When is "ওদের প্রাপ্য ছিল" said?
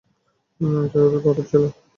1.05-1.63